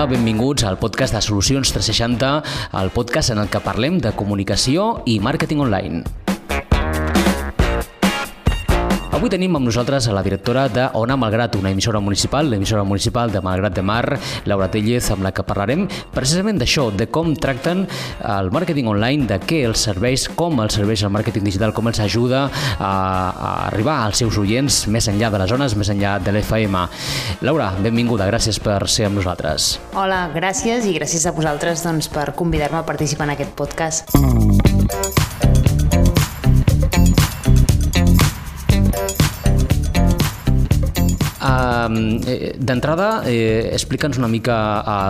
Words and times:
Hola, 0.00 0.14
benvinguts 0.16 0.64
al 0.64 0.78
podcast 0.80 1.12
de 1.12 1.20
Solucions 1.20 1.74
360, 1.74 2.30
el 2.80 2.88
podcast 2.88 3.34
en 3.34 3.42
el 3.42 3.50
que 3.52 3.60
parlem 3.60 3.98
de 4.00 4.14
comunicació 4.16 4.86
i 5.04 5.18
màrqueting 5.20 5.60
online. 5.60 6.19
Avui 9.20 9.28
tenim 9.28 9.52
amb 9.52 9.66
nosaltres 9.68 10.06
a 10.08 10.14
la 10.16 10.22
directora 10.24 10.62
de 10.72 10.86
Ona 10.96 11.12
Malgrat, 11.20 11.58
una 11.60 11.68
emissora 11.74 12.00
municipal, 12.00 12.46
l'emissora 12.48 12.86
municipal 12.88 13.28
de 13.28 13.42
Malgrat 13.44 13.74
de 13.76 13.82
Mar, 13.84 14.16
Laura 14.48 14.70
Tellez, 14.72 15.10
amb 15.12 15.26
la 15.26 15.32
que 15.36 15.44
parlarem 15.44 15.82
precisament 16.14 16.56
d'això, 16.56 16.86
de 16.88 17.04
com 17.12 17.34
tracten 17.36 17.82
el 18.24 18.48
màrqueting 18.48 18.88
online, 18.88 19.26
de 19.28 19.36
què 19.44 19.58
els 19.68 19.84
serveis, 19.84 20.24
com 20.38 20.56
els 20.64 20.78
serveis 20.80 21.04
el 21.04 21.12
màrqueting 21.12 21.44
digital, 21.44 21.74
com 21.76 21.92
els 21.92 22.00
ajuda 22.00 22.46
a, 22.48 22.88
a 22.88 23.50
arribar 23.66 23.98
als 24.06 24.24
seus 24.24 24.40
oients 24.40 24.86
més 24.88 25.10
enllà 25.12 25.28
de 25.28 25.42
les 25.44 25.52
zones, 25.52 25.76
més 25.76 25.92
enllà 25.92 26.16
de 26.24 26.32
l'FM. 26.32 26.80
Laura, 27.44 27.74
benvinguda, 27.76 28.24
gràcies 28.32 28.56
per 28.56 28.78
ser 28.88 29.10
amb 29.10 29.20
nosaltres. 29.20 29.74
Hola, 29.92 30.30
gràcies 30.32 30.88
i 30.88 30.96
gràcies 30.96 31.28
a 31.28 31.36
vosaltres 31.36 31.84
doncs, 31.84 32.08
per 32.08 32.30
convidar-me 32.40 32.80
a 32.80 32.88
participar 32.88 33.28
en 33.28 33.36
aquest 33.36 33.52
podcast. 33.52 34.16
Uh, 41.90 42.50
D'entrada, 42.60 43.22
eh, 43.26 43.70
explica'ns 43.74 44.18
una 44.20 44.28
mica 44.30 44.56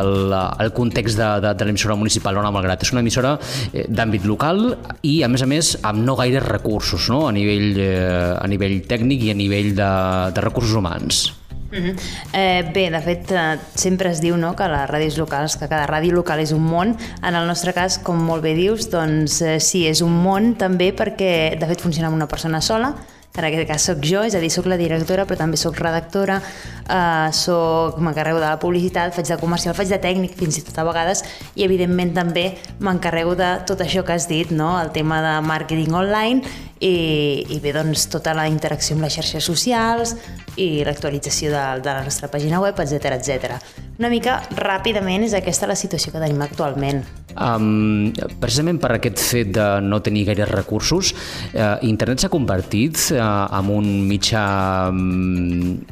el, 0.00 0.34
el 0.64 0.72
context 0.76 1.18
de, 1.18 1.28
de, 1.44 1.54
de 1.54 1.68
l'emissora 1.68 1.96
municipal 1.98 2.38
Ona 2.40 2.52
Malgrat. 2.54 2.84
És 2.86 2.94
una 2.94 3.04
emissora 3.04 3.36
eh, 3.72 3.86
d'àmbit 3.88 4.24
local 4.28 4.64
i, 5.02 5.20
a 5.22 5.28
més 5.28 5.44
a 5.44 5.50
més, 5.50 5.74
amb 5.86 6.04
no 6.06 6.16
gaires 6.20 6.46
recursos 6.46 7.10
no? 7.12 7.26
a, 7.28 7.34
nivell, 7.36 7.76
eh, 7.80 8.32
a 8.36 8.46
nivell 8.50 8.80
tècnic 8.88 9.28
i 9.28 9.34
a 9.34 9.36
nivell 9.38 9.74
de, 9.76 9.92
de 10.34 10.48
recursos 10.48 10.76
humans. 10.76 11.28
Uh 11.70 11.76
-huh. 11.76 11.94
eh, 12.32 12.70
bé, 12.74 12.90
de 12.90 13.00
fet, 13.00 13.30
eh, 13.30 13.58
sempre 13.74 14.10
es 14.10 14.20
diu 14.20 14.36
no, 14.36 14.56
que 14.56 14.66
les 14.66 14.90
ràdios 14.90 15.16
locals, 15.16 15.56
que 15.56 15.68
cada 15.68 15.86
ràdio 15.86 16.12
local 16.12 16.40
és 16.40 16.50
un 16.52 16.64
món. 16.66 16.96
En 17.22 17.34
el 17.34 17.46
nostre 17.46 17.72
cas, 17.72 17.98
com 17.98 18.16
molt 18.16 18.42
bé 18.42 18.54
dius, 18.54 18.90
doncs 18.90 19.40
eh, 19.42 19.60
sí, 19.60 19.86
és 19.86 20.00
un 20.00 20.22
món 20.22 20.56
també 20.56 20.92
perquè, 20.92 21.56
de 21.56 21.66
fet, 21.66 21.80
funciona 21.80 22.08
amb 22.08 22.16
una 22.16 22.26
persona 22.26 22.60
sola, 22.60 22.94
en 23.40 23.48
aquest 23.48 23.68
cas 23.68 23.88
sóc 23.90 24.04
jo, 24.04 24.22
és 24.26 24.36
a 24.36 24.42
dir, 24.42 24.50
sóc 24.52 24.68
la 24.70 24.78
directora, 24.80 25.26
però 25.28 25.40
també 25.40 25.58
sóc 25.60 25.78
redactora, 25.80 26.40
eh, 26.40 27.28
soc, 27.36 27.98
m'encarrego 27.98 28.40
de 28.40 28.46
la 28.46 28.58
publicitat, 28.62 29.14
faig 29.16 29.28
de 29.28 29.38
comercial, 29.40 29.74
faig 29.74 29.90
de 29.90 30.00
tècnic 30.00 30.36
fins 30.38 30.60
i 30.60 30.64
tot 30.66 30.78
a 30.78 30.86
vegades, 30.86 31.24
i 31.54 31.64
evidentment 31.66 32.14
també 32.16 32.46
m'encarrego 32.80 33.34
de 33.38 33.52
tot 33.66 33.80
això 33.80 34.04
que 34.04 34.14
has 34.16 34.28
dit, 34.28 34.52
no? 34.52 34.72
el 34.80 34.92
tema 34.92 35.20
de 35.24 35.36
màrqueting 35.46 35.94
online 35.96 36.44
i, 36.80 37.44
i 37.48 37.60
bé, 37.60 37.74
doncs 37.76 38.06
tota 38.12 38.34
la 38.36 38.46
interacció 38.48 38.96
amb 38.96 39.04
les 39.04 39.16
xarxes 39.18 39.44
socials 39.44 40.14
i 40.56 40.82
l'actualització 40.86 41.52
de, 41.52 41.64
de 41.84 41.92
la 41.92 42.04
nostra 42.06 42.30
pàgina 42.32 42.60
web, 42.62 42.78
etc 42.80 43.16
etc. 43.18 43.58
Una 44.00 44.08
mica 44.12 44.40
ràpidament 44.56 45.26
és 45.28 45.36
aquesta 45.36 45.68
la 45.68 45.78
situació 45.78 46.14
que 46.14 46.22
tenim 46.22 46.40
actualment. 46.46 47.04
Um, 47.36 48.10
precisament 48.40 48.80
per 48.82 48.94
aquest 48.96 49.20
fet 49.22 49.52
de 49.54 49.66
no 49.84 50.00
tenir 50.02 50.26
gaires 50.30 50.50
recursos, 50.50 51.12
eh, 51.52 51.76
internet 51.86 52.24
s'ha 52.24 52.32
convertit 52.32 52.98
eh, 53.14 53.20
en 53.20 53.70
un 53.70 53.90
mitjà 54.08 54.46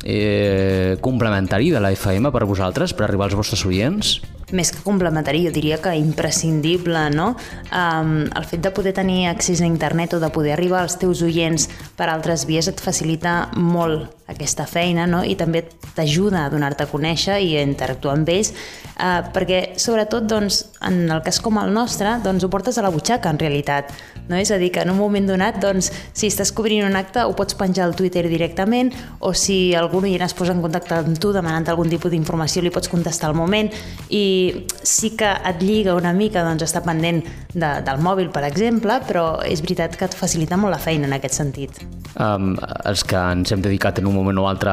eh, 0.05 0.97
complementari 1.01 1.71
de 1.71 1.81
la 1.81 1.93
FM 1.95 2.33
per 2.35 2.45
vosaltres, 2.49 2.95
per 2.95 3.07
arribar 3.07 3.29
als 3.29 3.39
vostres 3.39 3.65
oients? 3.69 4.19
més 4.53 4.71
que 4.73 4.81
complementari, 4.85 5.43
jo 5.45 5.53
diria 5.53 5.77
que 5.83 5.93
imprescindible, 5.99 7.09
no? 7.13 7.35
Um, 7.69 8.29
el 8.33 8.47
fet 8.49 8.63
de 8.65 8.73
poder 8.75 8.95
tenir 8.97 9.27
accés 9.29 9.61
a 9.61 9.69
internet 9.69 10.17
o 10.17 10.21
de 10.23 10.31
poder 10.33 10.55
arribar 10.55 10.83
als 10.83 10.99
teus 11.01 11.23
oients 11.23 11.69
per 11.99 12.07
altres 12.13 12.45
vies 12.47 12.69
et 12.71 12.81
facilita 12.81 13.49
molt 13.59 14.31
aquesta 14.31 14.69
feina, 14.71 15.07
no? 15.11 15.25
I 15.27 15.35
també 15.39 15.65
t'ajuda 15.97 16.45
a 16.45 16.53
donar-te 16.53 16.87
a 16.87 16.91
conèixer 16.91 17.41
i 17.43 17.57
a 17.59 17.65
interactuar 17.67 18.15
amb 18.15 18.31
ells, 18.31 18.53
uh, 18.95 19.25
perquè 19.35 19.79
sobretot, 19.81 20.29
doncs, 20.31 20.63
en 20.87 21.07
el 21.11 21.25
cas 21.27 21.43
com 21.43 21.59
el 21.59 21.75
nostre, 21.75 22.19
doncs 22.23 22.47
ho 22.47 22.53
portes 22.53 22.79
a 22.79 22.87
la 22.87 22.93
butxaca, 22.95 23.33
en 23.33 23.43
realitat, 23.43 23.91
no? 24.29 24.37
És 24.37 24.53
a 24.53 24.59
dir, 24.61 24.71
que 24.73 24.85
en 24.85 24.93
un 24.93 24.99
moment 25.01 25.27
donat, 25.29 25.59
doncs, 25.63 25.91
si 26.13 26.29
estàs 26.31 26.53
cobrint 26.55 26.87
un 26.87 26.97
acte, 26.99 27.25
ho 27.25 27.35
pots 27.37 27.57
penjar 27.59 27.87
al 27.89 27.97
Twitter 27.99 28.27
directament, 28.29 28.93
o 29.21 29.33
si 29.37 29.75
algun 29.77 30.09
oient 30.09 30.25
es 30.25 30.37
posa 30.37 30.55
en 30.55 30.63
contacte 30.65 30.97
amb 30.99 31.19
tu 31.21 31.33
demanant 31.35 31.69
algun 31.69 31.91
tipus 31.91 32.13
d'informació, 32.13 32.63
li 32.63 32.73
pots 32.75 32.91
contestar 32.93 33.31
al 33.31 33.39
moment, 33.39 33.71
i 34.09 34.67
sí 34.83 35.15
que 35.19 35.29
et 35.29 35.63
lliga 35.65 35.97
una 35.99 36.13
mica 36.13 36.45
doncs, 36.47 36.67
estar 36.69 36.85
pendent 36.87 37.25
de, 37.55 37.71
del 37.85 38.03
mòbil, 38.05 38.33
per 38.35 38.45
exemple, 38.49 39.01
però 39.09 39.41
és 39.47 39.63
veritat 39.65 39.97
que 39.99 40.09
et 40.09 40.17
facilita 40.17 40.59
molt 40.61 40.77
la 40.77 40.83
feina 40.83 41.09
en 41.09 41.17
aquest 41.17 41.41
sentit. 41.41 41.81
Um, 42.19 42.55
els 42.89 43.05
que 43.07 43.19
ens 43.19 43.53
hem 43.55 43.63
dedicat 43.63 44.01
en 44.01 44.09
un 44.11 44.17
moment 44.17 44.41
o 44.43 44.49
altre, 44.51 44.73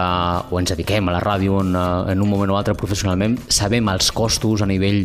o 0.49 0.59
ens 0.59 0.71
dediquem 0.73 1.09
a 1.09 1.15
la 1.15 1.21
ràdio 1.23 1.59
en, 1.61 1.75
en 1.75 2.23
un 2.23 2.29
moment 2.29 2.51
o 2.53 2.57
altre 2.59 2.75
professionalment, 2.77 3.37
sabem 3.53 3.87
els 3.91 4.11
costos 4.15 4.63
a 4.65 4.69
nivell, 4.69 5.03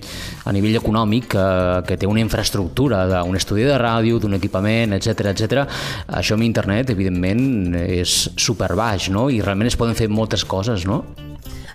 a 0.49 0.55
nivell 0.57 0.79
econòmic 0.81 1.31
que, 1.35 1.47
que 1.89 1.99
té 2.01 2.09
una 2.09 2.23
infraestructura 2.25 3.05
d'un 3.11 3.37
estudi 3.37 3.67
de 3.69 3.77
ràdio, 3.81 4.19
d'un 4.23 4.39
equipament, 4.41 4.97
etc 4.97 5.31
etc. 5.35 5.65
Això 6.09 6.37
amb 6.37 6.49
internet, 6.49 6.91
evidentment, 6.91 7.77
és 7.85 8.31
super 8.37 8.73
baix, 8.75 9.11
no? 9.15 9.29
I 9.31 9.43
realment 9.45 9.71
es 9.71 9.79
poden 9.79 9.99
fer 9.99 10.11
moltes 10.11 10.45
coses, 10.49 10.89
no? 10.89 11.05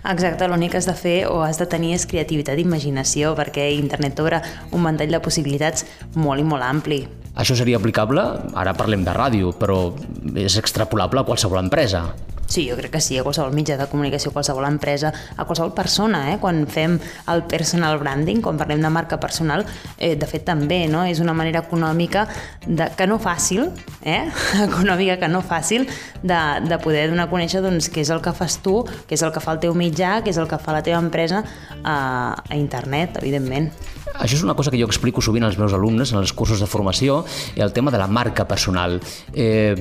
Exacte, 0.06 0.46
l'únic 0.46 0.70
que 0.70 0.78
has 0.78 0.86
de 0.86 0.94
fer 0.94 1.16
o 1.26 1.40
has 1.42 1.58
de 1.58 1.66
tenir 1.66 1.96
és 1.96 2.04
creativitat 2.06 2.60
i 2.60 2.62
imaginació, 2.62 3.32
perquè 3.34 3.72
internet 3.74 4.14
t'obre 4.14 4.38
un 4.70 4.86
ventall 4.86 5.10
de 5.10 5.22
possibilitats 5.22 5.86
molt 6.14 6.42
i 6.42 6.46
molt 6.46 6.62
ampli. 6.62 7.00
Això 7.36 7.56
seria 7.58 7.80
aplicable, 7.80 8.22
ara 8.54 8.76
parlem 8.78 9.02
de 9.04 9.12
ràdio, 9.16 9.50
però 9.58 9.90
és 10.38 10.56
extrapolable 10.60 11.20
a 11.20 11.26
qualsevol 11.26 11.58
empresa. 11.64 12.06
Sí, 12.46 12.68
jo 12.70 12.76
crec 12.78 12.92
que 12.94 13.00
sí, 13.02 13.18
a 13.18 13.24
qualsevol 13.26 13.54
mitjà 13.56 13.76
de 13.78 13.88
comunicació, 13.90 14.30
a 14.30 14.36
qualsevol 14.36 14.66
empresa, 14.68 15.12
a 15.36 15.44
qualsevol 15.44 15.72
persona, 15.74 16.22
eh? 16.32 16.36
quan 16.40 16.64
fem 16.70 16.96
el 17.32 17.42
personal 17.50 17.98
branding, 17.98 18.40
quan 18.44 18.58
parlem 18.60 18.84
de 18.84 18.90
marca 18.92 19.18
personal, 19.20 19.66
eh, 19.98 20.14
de 20.16 20.28
fet 20.30 20.46
també, 20.46 20.84
no? 20.90 21.02
és 21.04 21.20
una 21.20 21.34
manera 21.34 21.64
econòmica, 21.66 22.26
de, 22.66 22.88
que 22.96 23.08
no 23.10 23.18
fàcil, 23.22 23.66
eh? 24.02 24.22
econòmica 24.68 25.18
que 25.22 25.30
no 25.32 25.42
fàcil, 25.42 25.88
de, 26.22 26.40
de 26.68 26.80
poder 26.82 27.08
donar 27.10 27.26
a 27.26 27.32
conèixer 27.32 27.64
doncs, 27.64 27.90
què 27.90 28.06
és 28.06 28.14
el 28.14 28.22
que 28.22 28.34
fas 28.36 28.60
tu, 28.62 28.78
què 29.08 29.18
és 29.18 29.26
el 29.26 29.34
que 29.34 29.42
fa 29.42 29.56
el 29.56 29.62
teu 29.66 29.74
mitjà, 29.74 30.20
què 30.22 30.30
és 30.30 30.40
el 30.40 30.48
que 30.50 30.60
fa 30.62 30.76
la 30.76 30.84
teva 30.86 31.02
empresa 31.02 31.42
a, 31.82 31.98
a 32.38 32.54
internet, 32.58 33.18
evidentment. 33.22 33.72
Això 34.16 34.38
és 34.38 34.44
una 34.46 34.54
cosa 34.56 34.70
que 34.70 34.78
jo 34.80 34.86
explico 34.88 35.20
sovint 35.20 35.44
als 35.44 35.58
meus 35.58 35.74
alumnes 35.76 36.12
en 36.14 36.22
els 36.22 36.32
cursos 36.32 36.62
de 36.62 36.68
formació, 36.70 37.24
el 37.56 37.74
tema 37.76 37.90
de 37.90 37.98
la 38.00 38.06
marca 38.06 38.46
personal. 38.48 39.00
Eh, 39.34 39.74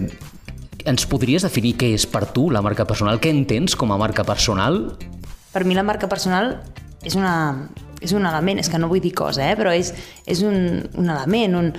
ens 0.86 1.06
podries 1.10 1.44
definir 1.46 1.74
què 1.80 1.90
és 1.98 2.06
per 2.10 2.28
tu 2.36 2.50
la 2.54 2.62
marca 2.66 2.86
personal? 2.88 3.20
Què 3.22 3.32
entens 3.34 3.76
com 3.78 3.92
a 3.92 4.00
marca 4.00 4.26
personal? 4.28 4.84
Per 5.54 5.64
mi 5.66 5.78
la 5.78 5.86
marca 5.88 6.10
personal 6.12 6.60
és, 7.06 7.16
una, 7.18 7.34
és 8.06 8.14
un 8.14 8.26
element, 8.28 8.62
és 8.62 8.70
que 8.70 8.80
no 8.82 8.90
vull 8.92 9.02
dir 9.04 9.16
cosa, 9.18 9.48
eh? 9.50 9.56
però 9.58 9.74
és, 9.74 9.94
és 10.30 10.44
un, 10.46 10.84
un 10.94 11.10
element, 11.10 11.58
un 11.58 11.72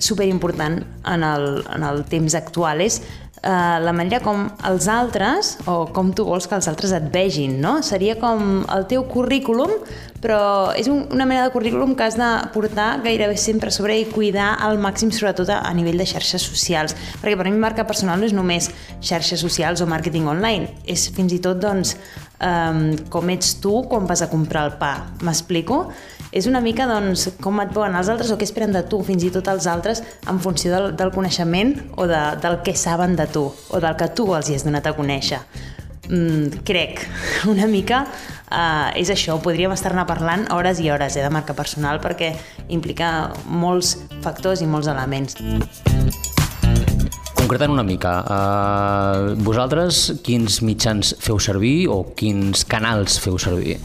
superimportant 0.00 0.80
en 1.04 1.24
el, 1.24 1.64
en 1.74 1.84
el 1.84 2.04
temps 2.08 2.34
actual. 2.34 2.80
És 2.80 3.00
eh, 3.42 3.78
la 3.84 3.92
manera 3.96 4.20
com 4.24 4.46
els 4.66 4.88
altres, 4.90 5.56
o 5.70 5.84
com 5.94 6.12
tu 6.16 6.24
vols 6.28 6.48
que 6.48 6.56
els 6.58 6.68
altres 6.70 6.94
et 6.96 7.10
vegin, 7.12 7.58
no? 7.62 7.78
Seria 7.86 8.16
com 8.20 8.62
el 8.72 8.86
teu 8.90 9.04
currículum, 9.10 9.72
però 10.20 10.40
és 10.76 10.88
un, 10.92 11.06
una 11.12 11.26
mena 11.28 11.46
de 11.46 11.52
currículum 11.54 11.94
que 11.96 12.04
has 12.04 12.18
de 12.20 12.30
portar 12.54 12.90
gairebé 13.04 13.38
sempre 13.40 13.72
sobre 13.72 13.96
i 14.00 14.08
cuidar 14.08 14.54
al 14.60 14.80
màxim, 14.80 15.12
sobretot 15.14 15.52
a, 15.52 15.60
a 15.64 15.74
nivell 15.76 16.00
de 16.00 16.08
xarxes 16.08 16.44
socials. 16.44 16.96
Perquè 17.20 17.36
per 17.40 17.48
mi 17.48 17.60
marca 17.60 17.86
personal 17.88 18.20
no 18.20 18.28
és 18.28 18.36
només 18.36 18.70
xarxes 19.00 19.40
socials 19.40 19.80
o 19.80 19.88
màrqueting 19.90 20.28
online, 20.28 20.74
és 20.84 21.08
fins 21.14 21.32
i 21.36 21.40
tot, 21.44 21.60
doncs, 21.60 21.96
um, 22.40 22.96
com 23.12 23.32
ets 23.32 23.56
tu 23.62 23.80
quan 23.88 24.08
vas 24.08 24.24
a 24.24 24.30
comprar 24.32 24.68
el 24.68 24.76
pa. 24.80 24.94
M'explico? 25.24 25.86
És 26.30 26.46
una 26.46 26.60
mica, 26.62 26.86
doncs, 26.86 27.26
com 27.42 27.58
et 27.58 27.72
veuen 27.74 27.96
els 27.98 28.08
altres 28.12 28.30
o 28.30 28.38
què 28.38 28.46
esperen 28.46 28.70
de 28.74 28.84
tu, 28.86 29.00
fins 29.06 29.24
i 29.26 29.32
tot 29.34 29.48
els 29.50 29.66
altres, 29.66 30.04
en 30.30 30.38
funció 30.38 30.70
del, 30.70 30.92
del 30.98 31.10
coneixement 31.10 31.74
o 31.98 32.06
de, 32.06 32.20
del 32.42 32.60
que 32.66 32.76
saben 32.78 33.16
de 33.18 33.26
tu, 33.26 33.48
o 33.50 33.82
del 33.82 33.98
que 33.98 34.12
tu 34.14 34.30
els 34.36 34.50
hi 34.50 34.58
has 34.58 34.66
donat 34.66 34.86
a 34.86 34.94
conèixer 34.94 35.40
mm, 36.10 36.62
crec, 36.66 37.02
una 37.52 37.66
mica 37.70 38.04
uh, 38.06 38.90
és 38.98 39.10
això, 39.10 39.38
podríem 39.42 39.74
estar-ne 39.74 40.04
parlant 40.06 40.46
hores 40.54 40.82
i 40.82 40.90
hores 40.90 41.16
eh, 41.16 41.24
de 41.24 41.30
marca 41.34 41.56
personal 41.58 42.02
perquè 42.02 42.32
implica 42.68 43.30
molts 43.46 43.96
factors 44.24 44.62
i 44.62 44.68
molts 44.70 44.90
elements. 44.90 45.38
Concretant 47.40 47.72
una 47.74 47.82
mica, 47.86 48.20
uh, 48.22 49.32
vosaltres 49.42 50.20
quins 50.22 50.60
mitjans 50.62 51.16
feu 51.18 51.40
servir 51.42 51.88
o 51.90 52.04
quins 52.14 52.62
canals 52.68 53.18
feu 53.18 53.40
servir? 53.42 53.80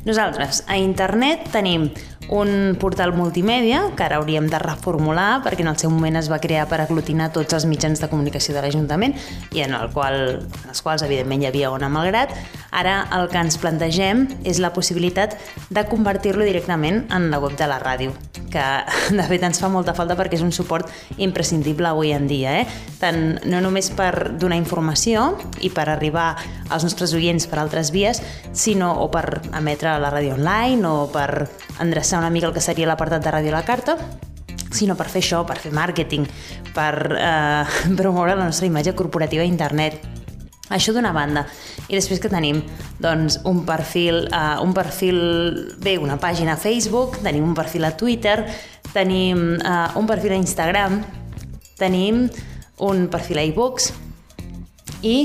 Nosaltres, 0.00 0.62
a 0.64 0.78
internet 0.80 1.50
tenim 1.52 1.90
un 2.28 2.76
portal 2.78 3.14
multimèdia 3.16 3.80
que 3.96 4.04
ara 4.04 4.20
hauríem 4.20 4.46
de 4.50 4.58
reformular 4.60 5.40
perquè 5.44 5.64
en 5.64 5.70
el 5.72 5.78
seu 5.80 5.90
moment 5.90 6.18
es 6.20 6.28
va 6.30 6.38
crear 6.42 6.66
per 6.68 6.80
aglutinar 6.82 7.30
tots 7.34 7.56
els 7.56 7.66
mitjans 7.66 8.00
de 8.00 8.08
comunicació 8.12 8.54
de 8.54 8.62
l'Ajuntament 8.62 9.16
i 9.56 9.64
en 9.64 9.74
el 9.74 9.90
qual, 9.94 10.18
en 10.44 10.68
els 10.68 10.82
quals 10.84 11.02
evidentment 11.06 11.42
hi 11.42 11.48
havia 11.48 11.72
una 11.72 11.88
malgrat. 11.88 12.34
Ara 12.70 13.08
el 13.16 13.26
que 13.32 13.40
ens 13.40 13.56
plantegem 13.58 14.26
és 14.44 14.60
la 14.62 14.72
possibilitat 14.74 15.38
de 15.70 15.86
convertir-lo 15.88 16.44
directament 16.46 17.06
en 17.10 17.30
la 17.32 17.40
web 17.42 17.56
de 17.58 17.66
la 17.66 17.80
ràdio, 17.82 18.14
que 18.52 18.66
de 19.16 19.26
fet 19.32 19.46
ens 19.46 19.58
fa 19.62 19.70
molta 19.72 19.94
falta 19.96 20.14
perquè 20.18 20.38
és 20.38 20.44
un 20.46 20.52
suport 20.54 20.90
imprescindible 21.18 21.88
avui 21.90 22.12
en 22.14 22.28
dia, 22.30 22.60
eh? 22.60 22.66
Tant 23.00 23.40
no 23.48 23.62
només 23.64 23.90
per 23.96 24.36
donar 24.38 24.60
informació 24.60 25.32
i 25.64 25.72
per 25.74 25.88
arribar 25.88 26.34
als 26.70 26.86
nostres 26.86 27.14
oients 27.16 27.48
per 27.50 27.58
altres 27.58 27.90
vies, 27.94 28.22
sinó 28.52 28.92
o 29.02 29.10
per 29.10 29.40
emetre 29.56 29.96
la 29.98 30.12
ràdio 30.12 30.36
online 30.38 30.86
o 30.86 31.08
per 31.10 31.48
endreçar 31.80 32.09
una 32.18 32.30
mica 32.30 32.48
el 32.48 32.54
que 32.54 32.62
seria 32.64 32.88
l'apartat 32.90 33.22
de 33.22 33.30
Ràdio 33.30 33.52
La 33.54 33.62
Carta, 33.62 33.96
sinó 34.74 34.96
per 34.96 35.08
fer 35.10 35.22
això, 35.22 35.42
per 35.46 35.58
fer 35.60 35.72
màrqueting, 35.74 36.26
per 36.74 36.94
eh, 37.16 37.78
promoure 38.00 38.34
la 38.34 38.46
nostra 38.48 38.66
imatge 38.66 38.94
corporativa 38.98 39.44
a 39.44 39.48
internet. 39.48 40.00
Això 40.70 40.94
d'una 40.94 41.10
banda. 41.10 41.42
I 41.90 41.96
després 41.96 42.20
que 42.22 42.30
tenim 42.30 42.60
doncs, 43.02 43.40
un 43.50 43.64
perfil, 43.66 44.28
uh, 44.30 44.60
un 44.62 44.70
perfil, 44.70 45.18
bé, 45.82 45.96
una 45.98 46.14
pàgina 46.22 46.54
a 46.54 46.60
Facebook, 46.60 47.18
tenim 47.24 47.42
un 47.48 47.56
perfil 47.58 47.88
a 47.88 47.96
Twitter, 47.98 48.44
tenim 48.94 49.56
uh, 49.58 49.88
un 49.98 50.06
perfil 50.06 50.36
a 50.36 50.38
Instagram, 50.38 51.00
tenim 51.80 52.28
un 52.86 53.08
perfil 53.10 53.42
a 53.42 53.48
iBooks 53.50 53.90
i, 55.02 55.16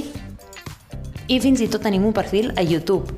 i 1.29 1.37
fins 1.43 1.61
i 1.61 1.69
tot 1.69 1.85
tenim 1.85 2.09
un 2.09 2.15
perfil 2.15 2.49
a 2.57 2.65
YouTube 2.65 3.13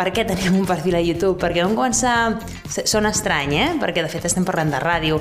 per 0.00 0.14
què 0.16 0.24
tenim 0.24 0.56
un 0.56 0.64
perfil 0.64 0.96
a 0.96 1.02
YouTube? 1.04 1.36
Perquè 1.42 1.60
vam 1.60 1.76
començar... 1.76 2.40
Sona 2.88 3.10
estrany, 3.12 3.52
eh? 3.58 3.68
Perquè 3.80 4.00
de 4.00 4.08
fet 4.08 4.24
estem 4.24 4.46
parlant 4.48 4.72
de 4.72 4.80
ràdio, 4.80 5.18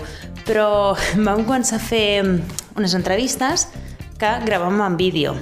però 0.47 0.95
vam 1.27 1.43
començar 1.43 1.81
a 1.81 1.83
fer 1.83 2.23
unes 2.23 2.95
entrevistes 2.95 3.67
que 4.19 4.31
gravàvem 4.45 4.79
en 4.85 4.95
vídeo 4.99 5.35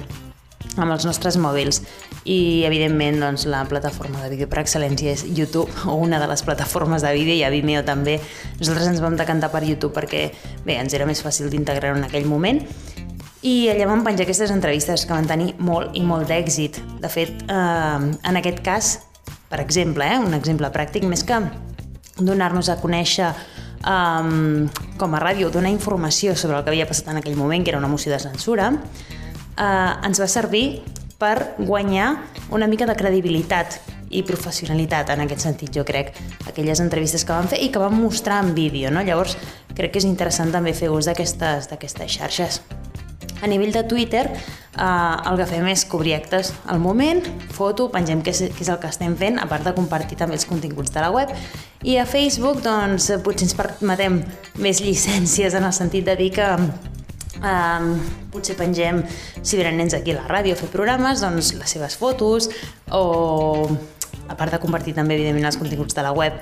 amb 0.78 0.94
els 0.94 1.06
nostres 1.06 1.38
mòbils. 1.38 1.82
I 2.28 2.64
evidentment 2.66 3.22
doncs, 3.22 3.46
la 3.48 3.62
plataforma 3.70 4.20
de 4.24 4.32
vídeo 4.34 4.50
per 4.50 4.60
excel·lència 4.64 5.14
és 5.14 5.24
YouTube 5.26 5.70
o 5.86 5.96
una 6.02 6.18
de 6.20 6.26
les 6.30 6.42
plataformes 6.44 7.02
de 7.06 7.14
vídeo 7.14 7.38
i 7.38 7.44
a 7.46 7.50
Vimeo 7.54 7.84
també. 7.86 8.18
Nosaltres 8.58 8.90
ens 8.90 9.02
vam 9.02 9.16
decantar 9.18 9.52
per 9.54 9.62
YouTube 9.64 9.94
perquè 9.96 10.28
bé, 10.66 10.76
ens 10.76 10.94
era 10.98 11.06
més 11.06 11.22
fàcil 11.24 11.50
d'integrar 11.50 11.94
en 11.96 12.06
aquell 12.10 12.26
moment. 12.26 12.62
I 13.46 13.70
allà 13.70 13.86
vam 13.86 14.02
penjar 14.02 14.26
aquestes 14.26 14.50
entrevistes 14.50 15.06
que 15.06 15.14
van 15.14 15.28
tenir 15.30 15.52
molt 15.62 15.94
i 15.94 16.02
molt 16.02 16.26
d'èxit. 16.30 16.82
De 17.02 17.10
fet 17.10 17.46
eh, 17.46 18.08
en 18.18 18.40
aquest 18.42 18.64
cas 18.66 18.96
per 19.48 19.60
exemple, 19.60 20.06
eh, 20.06 20.18
un 20.18 20.34
exemple 20.36 20.70
pràctic, 20.74 21.06
més 21.08 21.24
que 21.24 21.40
donar-nos 22.18 22.68
a 22.68 22.78
conèixer 22.80 23.32
um, 23.86 24.68
com 24.98 25.14
a 25.14 25.20
ràdio, 25.22 25.50
donar 25.50 25.70
informació 25.70 26.34
sobre 26.36 26.58
el 26.58 26.64
que 26.64 26.74
havia 26.74 26.88
passat 26.88 27.12
en 27.12 27.20
aquell 27.22 27.36
moment, 27.38 27.64
que 27.64 27.72
era 27.72 27.78
una 27.78 27.90
moció 27.90 28.12
de 28.12 28.18
censura, 28.22 28.72
uh, 28.74 29.92
ens 30.06 30.20
va 30.20 30.28
servir 30.28 30.82
per 31.18 31.54
guanyar 31.58 32.12
una 32.54 32.68
mica 32.70 32.86
de 32.86 32.94
credibilitat 32.98 33.80
i 34.10 34.22
professionalitat 34.24 35.10
en 35.12 35.24
aquest 35.24 35.44
sentit, 35.44 35.72
jo 35.74 35.84
crec, 35.84 36.14
aquelles 36.48 36.80
entrevistes 36.80 37.24
que 37.26 37.34
vam 37.34 37.48
fer 37.50 37.58
i 37.60 37.72
que 37.72 37.82
vam 37.82 37.98
mostrar 38.00 38.40
en 38.44 38.54
vídeo, 38.56 38.92
no? 38.94 39.02
Llavors, 39.04 39.36
crec 39.76 39.92
que 39.92 40.00
és 40.00 40.08
interessant 40.08 40.52
també 40.54 40.72
fer 40.74 40.88
ús 40.94 41.10
d'aquestes 41.10 41.68
xarxes. 42.14 42.62
A 43.42 43.46
nivell 43.46 43.74
de 43.74 43.84
Twitter, 43.86 44.24
eh, 44.78 45.30
el 45.30 45.38
que 45.40 45.46
fem 45.50 45.66
és 45.72 45.84
cobrir 45.90 46.14
actes 46.16 46.52
al 46.70 46.80
moment, 46.82 47.22
foto, 47.54 47.88
pengem 47.94 48.22
què 48.24 48.34
és, 48.34 48.44
què 48.54 48.64
és 48.64 48.70
el 48.72 48.78
que 48.82 48.90
estem 48.90 49.16
fent, 49.18 49.40
a 49.42 49.48
part 49.50 49.66
de 49.66 49.74
compartir 49.76 50.18
també 50.20 50.38
els 50.38 50.46
continguts 50.48 50.94
de 50.94 51.02
la 51.04 51.10
web. 51.14 51.32
I 51.82 51.98
a 51.98 52.06
Facebook, 52.06 52.62
doncs, 52.64 53.10
potser 53.24 53.48
ens 53.48 53.56
permetem 53.58 54.22
més 54.62 54.82
llicències 54.84 55.58
en 55.58 55.66
el 55.68 55.74
sentit 55.76 56.06
de 56.08 56.16
dir 56.18 56.32
que 56.38 56.52
Um, 57.38 58.00
potser 58.32 58.56
pengem, 58.58 59.04
si 59.46 59.54
venen 59.54 59.76
nens 59.78 59.94
aquí 59.94 60.10
a 60.10 60.16
la 60.16 60.24
ràdio 60.26 60.56
a 60.56 60.58
fer 60.58 60.66
programes, 60.72 61.20
doncs 61.22 61.52
les 61.54 61.70
seves 61.70 61.94
fotos 61.94 62.48
o 62.90 63.68
a 64.26 64.34
part 64.34 64.50
de 64.50 64.58
compartir 64.58 64.96
també 64.96 65.14
evidentment 65.14 65.46
els 65.46 65.58
continguts 65.60 65.94
de 65.94 66.02
la 66.02 66.10
web 66.16 66.34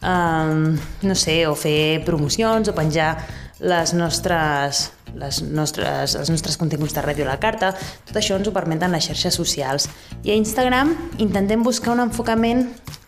um, 0.00 0.78
no 1.02 1.14
sé, 1.14 1.42
o 1.46 1.54
fer 1.58 2.00
promocions 2.06 2.70
o 2.70 2.74
penjar 2.76 3.16
les 3.58 3.94
nostres, 3.98 4.88
les 5.16 5.40
nostres, 5.42 6.14
els 6.18 6.30
nostres 6.30 6.58
continguts 6.60 6.94
de 6.96 7.04
ràdio 7.04 7.26
a 7.26 7.32
la 7.32 7.40
carta, 7.40 7.72
tot 8.08 8.20
això 8.20 8.36
ens 8.38 8.48
ho 8.48 8.54
permeten 8.54 8.92
les 8.92 9.08
xarxes 9.08 9.38
socials. 9.38 9.88
I 10.24 10.34
a 10.34 10.38
Instagram 10.38 10.94
intentem 11.18 11.64
buscar 11.64 11.94
un 11.94 12.04
enfocament 12.08 12.66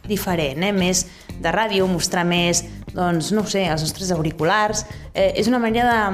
diferent, 0.08 0.64
eh? 0.64 0.72
més 0.72 1.06
de 1.40 1.52
ràdio, 1.54 1.86
mostrar 1.88 2.24
més, 2.28 2.64
doncs, 2.94 3.30
no 3.36 3.44
sé, 3.48 3.66
els 3.70 3.84
nostres 3.86 4.10
auriculars. 4.14 4.84
Eh, 5.14 5.32
és 5.40 5.48
una 5.48 5.62
manera 5.62 6.10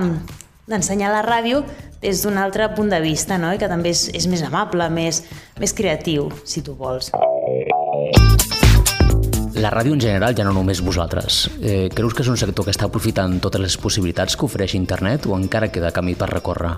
d'ensenyar 0.66 1.12
de, 1.12 1.16
la 1.16 1.24
ràdio 1.26 1.64
des 2.02 2.22
d'un 2.22 2.36
altre 2.38 2.68
punt 2.76 2.92
de 2.92 3.00
vista, 3.00 3.38
no? 3.38 3.54
I 3.54 3.62
que 3.62 3.70
també 3.70 3.94
és, 3.94 4.08
és 4.14 4.28
més 4.30 4.44
amable, 4.46 4.90
més, 4.92 5.24
més 5.60 5.74
creatiu, 5.74 6.30
si 6.44 6.62
tu 6.62 6.76
vols. 6.78 7.12
La 9.66 9.70
ràdio 9.72 9.96
en 9.96 10.00
general, 10.00 10.30
ja 10.38 10.44
no 10.46 10.52
només 10.54 10.78
vosaltres, 10.78 11.48
eh, 11.58 11.88
creus 11.90 12.14
que 12.14 12.22
és 12.22 12.28
un 12.30 12.36
sector 12.38 12.62
que 12.64 12.70
està 12.70 12.86
aprofitant 12.86 13.40
totes 13.42 13.58
les 13.58 13.74
possibilitats 13.82 14.36
que 14.38 14.46
ofereix 14.46 14.76
internet 14.78 15.26
o 15.26 15.34
encara 15.34 15.72
queda 15.74 15.90
camí 15.90 16.14
per 16.14 16.28
recórrer? 16.30 16.76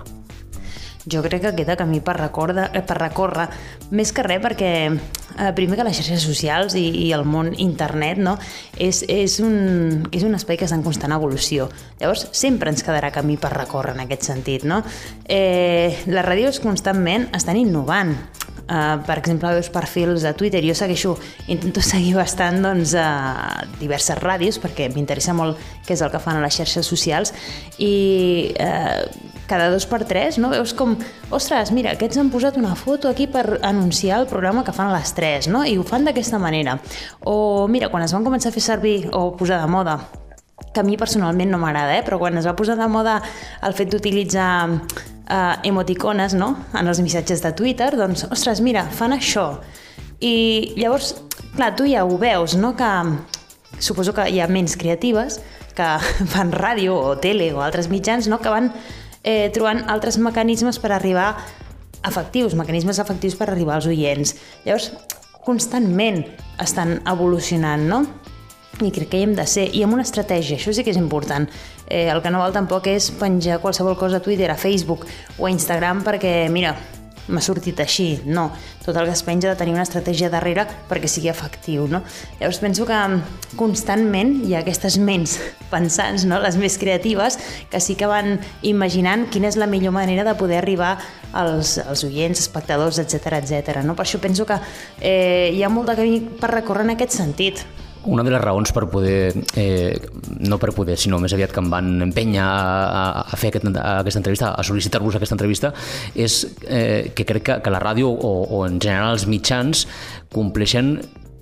Jo 1.05 1.21
crec 1.21 1.43
que 1.43 1.51
queda 1.53 1.75
camí 1.77 1.99
per, 2.01 2.15
recorda, 2.17 2.71
eh, 2.73 2.81
per 2.81 2.97
recórrer, 2.97 3.45
més 3.91 4.09
que 4.09 4.25
res 4.25 4.41
perquè 4.41 4.71
eh, 4.89 5.51
primer 5.53 5.77
que 5.77 5.85
les 5.85 6.01
xarxes 6.01 6.25
socials 6.25 6.73
i, 6.73 6.87
i 7.05 7.11
el 7.13 7.27
món 7.29 7.53
internet 7.61 8.17
no, 8.17 8.39
és, 8.73 9.03
és, 9.05 9.37
un, 9.37 10.09
és 10.09 10.25
un 10.25 10.33
espai 10.33 10.57
que 10.57 10.65
està 10.65 10.79
en 10.81 10.81
constant 10.81 11.13
evolució. 11.13 11.69
Llavors, 12.01 12.25
sempre 12.31 12.73
ens 12.73 12.81
quedarà 12.81 13.13
camí 13.13 13.37
per 13.37 13.53
recórrer 13.53 13.93
en 13.93 14.01
aquest 14.07 14.25
sentit. 14.33 14.65
No? 14.65 14.81
Eh, 15.29 15.93
les 16.09 16.25
ràdios 16.25 16.57
constantment 16.65 17.29
estan 17.37 17.61
innovant. 17.61 18.17
Uh, 18.69 18.99
per 19.01 19.17
exemple, 19.17 19.49
veus 19.57 19.71
perfils 19.73 20.21
de 20.21 20.33
Twitter, 20.37 20.61
jo 20.61 20.75
segueixo, 20.77 21.15
intento 21.49 21.81
seguir 21.93 22.13
bastant 22.13 22.61
doncs, 22.61 22.93
uh, 22.93 23.65
diverses 23.79 24.19
ràdios 24.21 24.61
perquè 24.61 24.91
m'interessa 24.93 25.33
molt 25.33 25.57
què 25.87 25.95
és 25.97 26.03
el 26.05 26.11
que 26.13 26.21
fan 26.21 26.37
a 26.37 26.43
les 26.43 26.53
xarxes 26.53 26.85
socials 26.85 27.33
i 27.81 28.53
uh, 28.61 29.09
cada 29.49 29.71
dos 29.73 29.89
per 29.89 30.03
tres 30.05 30.37
no? 30.37 30.51
veus 30.53 30.75
com, 30.77 30.93
ostres, 31.33 31.73
mira, 31.73 31.95
aquests 31.97 32.21
han 32.21 32.29
posat 32.29 32.61
una 32.61 32.75
foto 32.77 33.09
aquí 33.09 33.25
per 33.25 33.57
anunciar 33.65 34.21
el 34.21 34.29
programa 34.29 34.63
que 34.63 34.75
fan 34.77 34.93
a 34.93 34.97
les 34.99 35.17
3 35.17 35.49
no? 35.49 35.65
i 35.65 35.73
ho 35.79 35.83
fan 35.83 36.05
d'aquesta 36.05 36.37
manera. 36.37 36.77
O 37.25 37.65
mira, 37.67 37.89
quan 37.89 38.05
es 38.05 38.13
van 38.13 38.27
començar 38.27 38.53
a 38.53 38.55
fer 38.55 38.65
servir 38.69 38.97
o 39.09 39.31
posar 39.33 39.63
de 39.65 39.73
moda 39.73 39.97
que 40.79 40.85
a 40.85 40.87
mi 40.87 40.95
personalment 40.97 41.51
no 41.51 41.59
m'agrada, 41.59 41.97
eh? 41.97 42.03
però 42.07 42.19
quan 42.21 42.39
es 42.39 42.47
va 42.47 42.55
posar 42.55 42.77
de 42.79 42.87
moda 42.87 43.19
el 43.67 43.75
fet 43.75 43.91
d'utilitzar 43.91 44.51
eh, 44.69 45.55
emoticones 45.67 46.35
no? 46.39 46.53
en 46.71 46.87
els 46.87 47.01
missatges 47.03 47.43
de 47.43 47.51
Twitter, 47.51 47.91
doncs, 47.99 48.25
ostres, 48.31 48.63
mira, 48.63 48.85
fan 48.87 49.17
això. 49.17 49.59
I 50.23 50.75
llavors, 50.79 51.17
clar, 51.57 51.73
tu 51.75 51.87
ja 51.89 52.05
ho 52.07 52.17
veus, 52.21 52.55
no? 52.55 52.75
que 52.79 52.91
suposo 53.79 54.15
que 54.15 54.29
hi 54.31 54.39
ha 54.39 54.47
ments 54.47 54.77
creatives 54.79 55.39
que 55.75 55.89
fan 56.33 56.55
ràdio 56.55 56.95
o 56.95 57.17
tele 57.19 57.51
o 57.53 57.63
altres 57.63 57.91
mitjans 57.91 58.31
no? 58.31 58.39
que 58.39 58.51
van 58.51 58.71
eh, 59.23 59.51
trobant 59.55 59.83
altres 59.91 60.19
mecanismes 60.19 60.79
per 60.79 60.93
arribar 60.95 61.33
efectius, 62.07 62.55
mecanismes 62.55 62.99
efectius 63.03 63.35
per 63.35 63.49
arribar 63.51 63.75
als 63.75 63.89
oients. 63.91 64.37
Llavors, 64.63 64.93
constantment 65.43 66.23
estan 66.61 66.99
evolucionant, 67.07 67.83
no? 67.89 68.03
I 68.85 68.91
crec 68.95 69.09
que 69.11 69.19
hi 69.19 69.27
hem 69.27 69.35
de 69.37 69.45
ser, 69.49 69.67
i 69.75 69.83
amb 69.85 69.97
una 69.97 70.05
estratègia, 70.07 70.59
això 70.59 70.73
sí 70.75 70.85
que 70.85 70.93
és 70.93 71.01
important. 71.01 71.49
Eh, 71.87 72.07
el 72.11 72.21
que 72.21 72.31
no 72.31 72.43
val 72.43 72.55
tampoc 72.55 72.87
és 72.91 73.09
penjar 73.19 73.59
qualsevol 73.63 73.97
cosa 73.97 74.19
a 74.19 74.23
Twitter, 74.23 74.51
a 74.51 74.57
Facebook 74.57 75.05
o 75.37 75.47
a 75.47 75.51
Instagram 75.51 76.03
perquè, 76.05 76.33
mira, 76.53 76.75
m'ha 77.29 77.41
sortit 77.43 77.79
així. 77.81 78.07
No, 78.25 78.49
tot 78.83 78.97
el 78.97 79.07
que 79.07 79.13
es 79.13 79.23
penja 79.25 79.49
de 79.49 79.57
tenir 79.59 79.75
una 79.75 79.85
estratègia 79.85 80.31
darrere 80.33 80.65
perquè 80.89 81.09
sigui 81.09 81.29
efectiu, 81.31 81.87
no? 81.91 82.01
Llavors 82.39 82.59
penso 82.61 82.87
que 82.89 82.99
constantment 83.59 84.39
hi 84.47 84.55
ha 84.55 84.63
aquestes 84.63 84.99
ments 85.01 85.37
pensants, 85.73 86.25
no? 86.29 86.41
les 86.41 86.57
més 86.59 86.77
creatives, 86.81 87.39
que 87.69 87.81
sí 87.83 87.95
que 87.99 88.09
van 88.09 88.39
imaginant 88.65 89.27
quina 89.33 89.49
és 89.51 89.59
la 89.59 89.69
millor 89.69 89.93
manera 89.95 90.25
de 90.27 90.35
poder 90.39 90.59
arribar 90.63 90.95
als, 91.33 91.77
als 91.79 92.03
oients, 92.07 92.41
espectadors, 92.41 92.99
etc 93.01 93.39
etc. 93.41 93.83
No? 93.85 93.95
Per 93.97 94.07
això 94.07 94.21
penso 94.21 94.47
que 94.49 94.57
eh, 94.99 95.51
hi 95.53 95.63
ha 95.63 95.69
molt 95.73 95.91
de 95.91 95.99
camí 95.99 96.23
per 96.41 96.53
recórrer 96.55 96.87
en 96.87 96.97
aquest 96.97 97.17
sentit. 97.19 97.65
Una 98.05 98.23
de 98.23 98.31
les 98.31 98.41
raons 98.41 98.71
per 98.71 98.85
poder, 98.87 99.33
eh, 99.59 99.99
no 100.47 100.57
per 100.57 100.71
poder, 100.71 100.95
sinó 100.97 101.19
més 101.19 101.33
aviat 101.35 101.51
que 101.51 101.59
em 101.59 101.67
van 101.71 101.89
empènyer 102.07 102.43
a, 102.43 103.25
a 103.27 103.39
fer 103.39 103.51
aquest, 103.51 103.67
a 103.75 103.99
aquesta 103.99 104.21
entrevista, 104.21 104.53
a 104.55 104.63
sol·licitar-vos 104.63 105.17
aquesta 105.19 105.35
entrevista, 105.35 105.73
és 106.15 106.39
eh, 106.63 107.11
que 107.15 107.27
crec 107.27 107.43
que, 107.49 107.57
que 107.65 107.73
la 107.73 107.81
ràdio 107.83 108.07
o, 108.07 108.31
o 108.55 108.63
en 108.67 108.79
general 108.79 109.17
els 109.17 109.27
mitjans 109.27 109.83
compleixen 110.31 110.95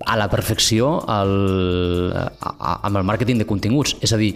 a 0.05 0.17
la 0.17 0.29
perfecció 0.33 0.97
el, 1.13 2.11
a, 2.15 2.27
a, 2.41 2.75
amb 2.89 2.97
el 2.97 3.05
màrqueting 3.05 3.37
de 3.41 3.47
continguts. 3.49 3.95
És 4.01 4.13
a 4.13 4.21
dir, 4.21 4.33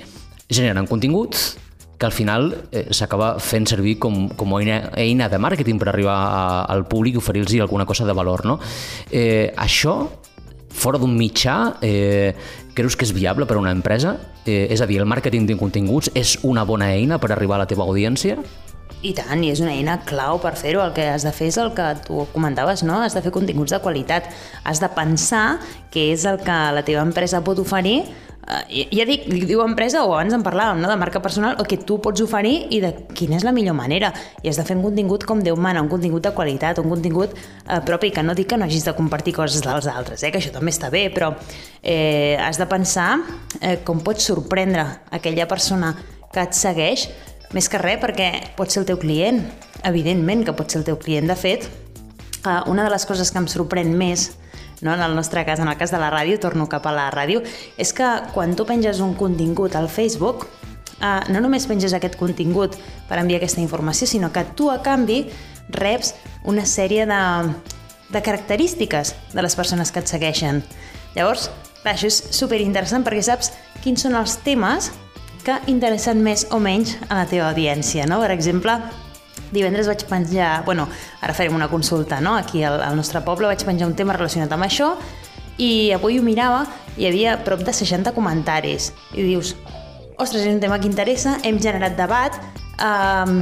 generen 0.51 0.89
continguts 0.89 1.55
que 2.01 2.07
al 2.07 2.11
final 2.11 2.47
eh, 2.71 2.87
s'acaba 2.89 3.35
fent 3.37 3.67
servir 3.69 3.99
com, 4.01 4.23
com 4.33 4.55
eina, 4.57 4.79
eina 4.97 5.27
de 5.29 5.37
màrqueting 5.37 5.77
per 5.81 5.91
arribar 5.91 6.15
a, 6.17 6.41
al 6.73 6.87
públic 6.89 7.13
i 7.13 7.21
oferir-los 7.21 7.53
alguna 7.61 7.85
cosa 7.85 8.07
de 8.09 8.15
valor. 8.17 8.45
No? 8.49 8.57
Eh, 9.11 9.53
això 9.53 9.99
fora 10.71 10.99
d'un 11.01 11.13
mitjà, 11.17 11.77
eh, 11.81 12.33
creus 12.73 12.95
que 12.95 13.05
és 13.05 13.13
viable 13.13 13.45
per 13.45 13.57
a 13.57 13.59
una 13.59 13.71
empresa? 13.71 14.17
Eh, 14.45 14.67
és 14.71 14.81
a 14.81 14.87
dir, 14.87 14.99
el 15.01 15.05
màrqueting 15.05 15.45
de 15.45 15.57
continguts 15.57 16.11
és 16.15 16.37
una 16.43 16.63
bona 16.63 16.91
eina 16.95 17.19
per 17.19 17.31
arribar 17.31 17.59
a 17.59 17.63
la 17.65 17.69
teva 17.69 17.85
audiència? 17.85 18.39
I 19.01 19.15
tant, 19.17 19.41
i 19.41 19.49
és 19.49 19.59
una 19.63 19.73
eina 19.73 19.97
clau 20.05 20.37
per 20.41 20.53
fer-ho. 20.59 20.81
El 20.83 20.93
que 20.93 21.07
has 21.09 21.23
de 21.25 21.31
fer 21.33 21.47
és 21.49 21.57
el 21.57 21.71
que 21.73 21.87
tu 22.05 22.27
comentaves, 22.33 22.83
no? 22.85 22.99
Has 23.01 23.15
de 23.17 23.23
fer 23.25 23.31
continguts 23.33 23.73
de 23.73 23.79
qualitat. 23.81 24.29
Has 24.63 24.81
de 24.81 24.89
pensar 24.93 25.59
què 25.93 26.11
és 26.13 26.25
el 26.29 26.37
que 26.45 26.57
la 26.75 26.83
teva 26.85 27.01
empresa 27.01 27.41
pot 27.41 27.59
oferir 27.63 28.03
Uh, 28.41 28.63
ja 28.89 29.05
dic, 29.05 29.27
diu 29.47 29.61
empresa 29.61 30.01
o 30.01 30.15
abans 30.15 30.33
en 30.33 30.41
parlàvem, 30.43 30.81
no? 30.81 30.89
de 30.89 30.97
marca 30.97 31.21
personal, 31.21 31.59
o 31.61 31.65
que 31.67 31.77
tu 31.77 31.99
pots 32.01 32.23
oferir 32.25 32.67
i 32.73 32.81
de 32.81 32.89
quina 33.13 33.37
és 33.37 33.45
la 33.45 33.53
millor 33.53 33.77
manera. 33.77 34.09
I 34.41 34.49
has 34.49 34.57
de 34.57 34.65
fer 34.67 34.77
un 34.79 34.83
contingut 34.85 35.25
com 35.29 35.43
Déu 35.45 35.57
mana, 35.57 35.83
un 35.85 35.89
contingut 35.91 36.25
de 36.25 36.33
qualitat, 36.37 36.81
un 36.81 36.89
contingut 36.89 37.35
uh, 37.35 37.79
propi, 37.85 38.11
que 38.11 38.23
no 38.25 38.35
dic 38.37 38.49
que 38.51 38.57
no 38.57 38.65
hagis 38.65 38.87
de 38.89 38.95
compartir 38.97 39.35
coses 39.37 39.61
dels 39.65 39.87
altres, 39.87 40.23
eh? 40.23 40.31
que 40.33 40.41
això 40.41 40.53
també 40.53 40.73
està 40.73 40.89
bé, 40.93 41.07
però 41.13 41.31
eh, 41.81 42.37
has 42.41 42.57
de 42.57 42.67
pensar 42.69 43.21
eh, 43.59 43.77
com 43.85 44.01
pots 44.03 44.25
sorprendre 44.25 44.85
aquella 45.11 45.47
persona 45.49 45.93
que 46.31 46.41
et 46.41 46.57
segueix, 46.57 47.07
més 47.55 47.67
que 47.69 47.79
res 47.81 47.99
perquè 48.01 48.31
pot 48.57 48.71
ser 48.71 48.81
el 48.83 48.89
teu 48.89 48.99
client, 49.01 49.41
evidentment 49.87 50.45
que 50.47 50.55
pot 50.55 50.71
ser 50.71 50.81
el 50.81 50.87
teu 50.87 50.99
client. 50.99 51.27
De 51.29 51.35
fet, 51.35 51.67
uh, 52.45 52.61
una 52.71 52.85
de 52.85 52.91
les 52.93 53.05
coses 53.07 53.31
que 53.31 53.41
em 53.41 53.49
sorprèn 53.51 53.91
més 53.97 54.29
no? 54.81 54.93
en 54.93 55.01
el 55.01 55.15
nostre 55.15 55.45
cas, 55.45 55.59
en 55.59 55.67
el 55.67 55.77
cas 55.77 55.91
de 55.91 55.99
la 56.01 56.11
ràdio, 56.13 56.39
torno 56.39 56.67
cap 56.69 56.85
a 56.87 56.93
la 56.95 57.09
ràdio, 57.13 57.43
és 57.77 57.93
que 57.93 58.09
quan 58.33 58.55
tu 58.55 58.65
penges 58.65 58.99
un 58.99 59.13
contingut 59.15 59.75
al 59.75 59.89
Facebook, 59.89 60.47
eh, 60.99 61.19
no 61.31 61.41
només 61.41 61.67
penges 61.69 61.93
aquest 61.93 62.17
contingut 62.19 62.77
per 63.09 63.19
enviar 63.21 63.41
aquesta 63.41 63.61
informació, 63.61 64.07
sinó 64.07 64.31
que 64.33 64.45
tu, 64.55 64.71
a 64.71 64.81
canvi, 64.83 65.25
reps 65.71 66.15
una 66.43 66.65
sèrie 66.65 67.05
de, 67.07 67.21
de 68.09 68.21
característiques 68.21 69.15
de 69.33 69.41
les 69.41 69.55
persones 69.55 69.91
que 69.91 70.01
et 70.01 70.09
segueixen. 70.09 70.63
Llavors, 71.15 71.49
clar, 71.81 71.95
això 71.95 72.09
és 72.09 72.21
superinteressant 72.35 73.05
perquè 73.05 73.23
saps 73.25 73.53
quins 73.83 74.03
són 74.03 74.17
els 74.19 74.37
temes 74.45 74.91
que 75.45 75.57
interessen 75.71 76.21
més 76.21 76.45
o 76.53 76.59
menys 76.61 76.95
a 77.09 77.21
la 77.21 77.29
teva 77.29 77.49
audiència. 77.49 78.05
No? 78.09 78.19
Per 78.21 78.31
exemple, 78.33 78.77
divendres 79.51 79.87
vaig 79.87 80.05
penjar, 80.09 80.63
bueno, 80.65 80.87
ara 81.21 81.35
farem 81.37 81.55
una 81.55 81.69
consulta, 81.71 82.21
no? 82.21 82.35
Aquí 82.39 82.63
al, 82.63 82.81
al 82.81 82.95
nostre 82.95 83.21
poble 83.25 83.49
vaig 83.51 83.63
penjar 83.67 83.89
un 83.89 83.95
tema 83.95 84.15
relacionat 84.17 84.51
amb 84.55 84.67
això 84.67 84.93
i 85.61 85.91
avui 85.93 86.17
ho 86.19 86.23
mirava 86.25 86.65
i 86.95 87.03
hi 87.03 87.09
havia 87.09 87.37
prop 87.45 87.61
de 87.65 87.73
60 87.75 88.13
comentaris. 88.15 88.91
I 89.13 89.27
dius, 89.27 89.55
ostres, 90.17 90.45
és 90.45 90.53
un 90.53 90.61
tema 90.63 90.79
que 90.79 90.89
interessa, 90.89 91.37
hem 91.43 91.59
generat 91.61 91.97
debat, 91.99 92.37
um, 92.81 93.41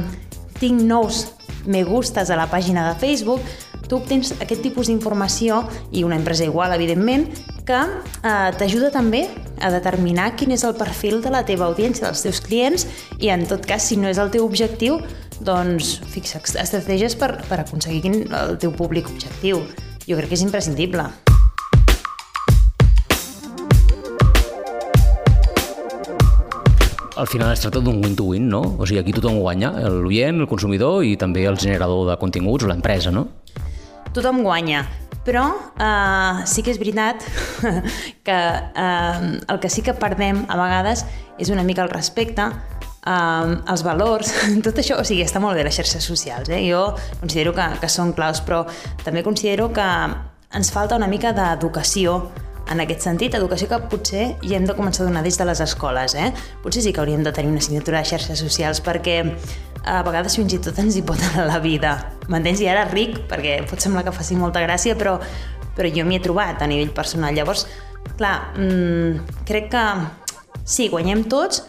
tinc 0.60 0.82
nous 0.82 1.26
me 1.66 1.82
gustes 1.84 2.30
a 2.30 2.38
la 2.38 2.48
pàgina 2.50 2.86
de 2.88 2.98
Facebook, 3.00 3.44
tu 3.90 3.98
obtens 3.98 4.30
aquest 4.38 4.62
tipus 4.62 4.86
d'informació 4.86 5.64
i 5.90 6.04
una 6.06 6.14
empresa 6.14 6.46
igual, 6.46 6.70
evidentment, 6.76 7.26
que 7.66 7.80
eh, 7.82 8.50
t'ajuda 8.56 8.92
també 8.94 9.24
a 9.60 9.72
determinar 9.74 10.30
quin 10.38 10.54
és 10.54 10.62
el 10.64 10.76
perfil 10.78 11.18
de 11.24 11.32
la 11.34 11.42
teva 11.46 11.66
audiència, 11.66 12.06
dels 12.06 12.22
teus 12.22 12.38
clients, 12.44 12.86
i 13.18 13.32
en 13.34 13.42
tot 13.50 13.66
cas, 13.66 13.90
si 13.90 13.98
no 13.98 14.08
és 14.08 14.20
el 14.22 14.30
teu 14.30 14.46
objectiu, 14.46 15.00
doncs 15.42 15.96
fixa 16.12 16.38
estratègies 16.38 17.18
per, 17.18 17.32
per 17.48 17.64
aconseguir 17.64 18.28
el 18.28 18.56
teu 18.62 18.70
públic 18.76 19.10
objectiu. 19.10 19.64
Jo 20.06 20.20
crec 20.20 20.30
que 20.30 20.38
és 20.38 20.46
imprescindible. 20.46 21.10
al 27.20 27.26
final 27.28 27.50
es 27.52 27.60
tracta 27.60 27.82
d'un 27.84 27.98
win-to-win, 28.00 28.46
no? 28.48 28.62
O 28.80 28.86
sigui, 28.88 29.02
aquí 29.02 29.12
tothom 29.12 29.42
guanya, 29.42 29.74
l'oient, 29.92 30.38
el 30.40 30.48
consumidor 30.48 31.02
i 31.04 31.18
també 31.20 31.42
el 31.44 31.58
generador 31.60 32.06
de 32.08 32.16
continguts 32.16 32.64
l'empresa, 32.64 33.12
no? 33.12 33.26
Tothom 34.14 34.42
guanya, 34.42 34.84
però 35.24 35.44
eh, 35.78 36.42
sí 36.50 36.64
que 36.66 36.72
és 36.74 36.80
veritat 36.80 37.22
que 38.26 38.38
eh, 38.38 39.30
el 39.46 39.60
que 39.62 39.70
sí 39.70 39.84
que 39.86 39.94
perdem 39.94 40.44
a 40.48 40.58
vegades 40.58 41.04
és 41.38 41.52
una 41.54 41.62
mica 41.66 41.84
el 41.86 41.92
respecte 41.92 42.48
um, 43.06 43.54
els 43.70 43.84
valors, 43.86 44.34
tot 44.66 44.82
això, 44.82 44.98
o 45.00 45.06
sigui, 45.06 45.24
està 45.24 45.42
molt 45.42 45.58
bé 45.58 45.64
les 45.66 45.76
xarxes 45.76 46.04
socials, 46.04 46.50
eh? 46.50 46.62
jo 46.66 46.90
considero 47.20 47.54
que, 47.56 47.66
que 47.80 47.90
són 47.92 48.14
claus, 48.16 48.42
però 48.44 48.64
també 49.04 49.24
considero 49.26 49.70
que 49.72 49.88
ens 50.50 50.72
falta 50.74 50.98
una 50.98 51.08
mica 51.10 51.32
d'educació 51.36 52.20
en 52.70 52.82
aquest 52.84 53.02
sentit, 53.02 53.34
educació 53.34 53.66
que 53.70 53.78
potser 53.90 54.24
ja 54.44 54.58
hem 54.58 54.66
de 54.68 54.76
començar 54.78 55.02
a 55.02 55.08
donar 55.08 55.24
des 55.26 55.38
de 55.38 55.46
les 55.48 55.58
escoles. 55.64 56.14
Eh? 56.14 56.28
Potser 56.62 56.84
sí 56.84 56.92
que 56.94 57.02
hauríem 57.02 57.24
de 57.26 57.32
tenir 57.34 57.50
una 57.50 57.58
assignatura 57.58 57.98
de 57.98 58.06
xarxes 58.12 58.38
socials 58.38 58.78
perquè 58.84 59.24
a 59.84 60.00
vegades 60.06 60.36
fins 60.38 60.54
i 60.54 60.60
tot 60.62 60.78
ens 60.82 60.96
hi 60.96 61.04
pot 61.06 61.20
anar 61.30 61.46
la 61.48 61.60
vida. 61.62 61.94
M'entens? 62.28 62.62
I 62.62 62.70
ara 62.72 62.86
ric, 62.90 63.22
perquè 63.30 63.60
pot 63.68 63.82
semblar 63.82 64.04
que 64.06 64.14
faci 64.14 64.38
molta 64.38 64.62
gràcia, 64.64 64.96
però, 64.98 65.16
però 65.76 65.90
jo 65.92 66.06
m'hi 66.06 66.20
he 66.20 66.24
trobat 66.24 66.62
a 66.62 66.68
nivell 66.70 66.92
personal. 66.96 67.34
Llavors, 67.36 67.66
clar, 68.18 68.52
mmm, 68.56 69.44
crec 69.48 69.70
que 69.72 69.84
sí, 70.64 70.88
guanyem 70.92 71.24
tots, 71.30 71.64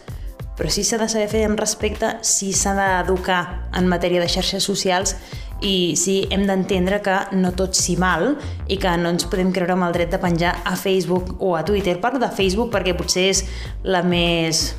però 0.56 0.68
sí 0.70 0.84
s'ha 0.84 1.00
de 1.00 1.08
saber 1.08 1.30
fer 1.32 1.46
en 1.48 1.56
respecte, 1.56 2.18
sí 2.22 2.52
s'ha 2.52 2.74
d'educar 2.76 3.70
en 3.78 3.88
matèria 3.88 4.20
de 4.20 4.28
xarxes 4.28 4.64
socials 4.64 5.16
i 5.62 5.94
sí 5.96 6.26
hem 6.34 6.44
d'entendre 6.46 6.98
que 7.02 7.16
no 7.38 7.52
tot 7.56 7.78
s'hi 7.78 7.94
val 7.96 8.34
i 8.68 8.76
que 8.82 8.92
no 8.98 9.12
ens 9.14 9.24
podem 9.30 9.52
creure 9.54 9.76
amb 9.76 9.86
el 9.86 9.94
dret 9.96 10.12
de 10.12 10.20
penjar 10.22 10.56
a 10.66 10.74
Facebook 10.76 11.36
o 11.40 11.54
a 11.56 11.64
Twitter. 11.64 12.00
Parlo 12.02 12.20
de 12.20 12.30
Facebook 12.34 12.72
perquè 12.74 12.96
potser 12.98 13.28
és 13.30 13.44
la 13.86 14.02
més 14.02 14.72